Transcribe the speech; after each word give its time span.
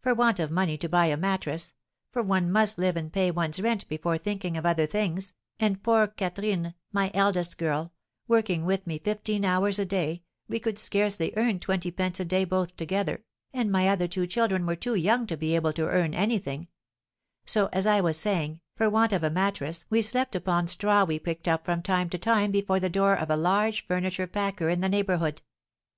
For 0.00 0.14
want 0.14 0.40
of 0.40 0.50
money 0.50 0.78
to 0.78 0.88
buy 0.88 1.04
a 1.08 1.18
mattress 1.18 1.74
(for 2.12 2.22
one 2.22 2.50
must 2.50 2.78
live 2.78 2.96
and 2.96 3.12
pay 3.12 3.30
one's 3.30 3.60
rent 3.60 3.86
before 3.90 4.16
thinking 4.16 4.56
of 4.56 4.64
other 4.64 4.86
things), 4.86 5.34
and 5.58 5.82
poor 5.82 6.06
Catherine 6.06 6.72
(my 6.94 7.10
eldest 7.12 7.58
girl) 7.58 7.92
working 8.26 8.64
with 8.64 8.86
me 8.86 8.98
fifteen 8.98 9.44
hours 9.44 9.78
a 9.78 9.84
day, 9.84 10.22
we 10.48 10.60
could 10.60 10.78
scarcely 10.78 11.34
earn 11.36 11.60
twenty 11.60 11.90
pence 11.90 12.18
a 12.18 12.24
day 12.24 12.46
both 12.46 12.74
together, 12.78 13.22
and 13.52 13.70
my 13.70 13.86
other 13.86 14.08
two 14.08 14.26
children 14.26 14.64
were 14.64 14.76
too 14.76 14.94
young 14.94 15.26
to 15.26 15.36
be 15.36 15.54
able 15.54 15.74
to 15.74 15.84
earn 15.88 16.14
anything; 16.14 16.68
so, 17.44 17.68
as 17.70 17.86
I 17.86 18.00
was 18.00 18.16
saying, 18.16 18.62
for 18.76 18.88
want 18.88 19.12
of 19.12 19.22
a 19.22 19.28
mattress 19.28 19.84
we 19.90 20.00
slept 20.00 20.34
upon 20.34 20.68
straw 20.68 21.04
we 21.04 21.18
picked 21.18 21.46
up 21.46 21.66
from 21.66 21.82
time 21.82 22.08
to 22.08 22.18
time 22.18 22.50
before 22.50 22.80
the 22.80 22.88
door 22.88 23.14
of 23.14 23.28
a 23.28 23.36
large 23.36 23.86
furniture 23.86 24.26
packer 24.26 24.70
in 24.70 24.80
the 24.80 24.88
neighbourhood." 24.88 25.42